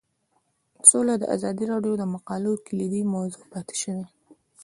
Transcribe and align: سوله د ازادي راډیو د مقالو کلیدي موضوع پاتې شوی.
سوله 0.89 1.13
د 1.19 1.23
ازادي 1.35 1.65
راډیو 1.71 1.93
د 1.97 2.03
مقالو 2.13 2.51
کلیدي 2.67 3.01
موضوع 3.13 3.43
پاتې 3.51 3.75
شوی. 3.81 4.05